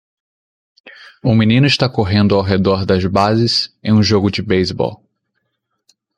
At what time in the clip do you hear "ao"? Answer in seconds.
2.33-2.41